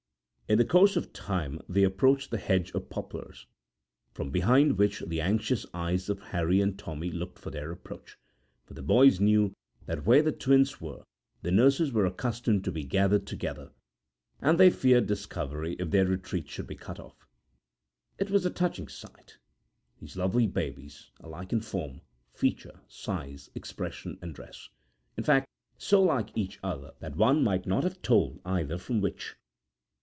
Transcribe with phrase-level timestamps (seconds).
[0.49, 3.45] In the course of time they approached the hedge of poplars,
[4.13, 8.17] from behind which the anxious eyes of Harry and Tommy looked for their approach,
[8.65, 9.53] for the boys knew
[9.85, 11.05] that where the twins were
[11.41, 13.71] the nurses were accustomed to be gathered together,
[14.41, 17.25] and they feared discovery if their retreat should be cut off.
[18.19, 19.37] It was a touching sight,
[20.01, 22.01] these lovely babes, alike in form,
[22.33, 24.67] feature, size, expression, and dress;
[25.15, 25.47] in fact,
[25.77, 29.37] so like each other that one 'might not have told either from which'.